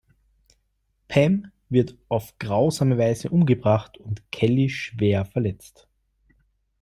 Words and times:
Pam 1.09 1.51
wird 1.69 1.95
auf 2.09 2.35
grausame 2.39 2.97
Weise 2.97 3.29
umgebracht 3.29 3.99
und 3.99 4.31
Kelly 4.31 4.67
schwer 4.67 5.25
verletzt. 5.25 5.87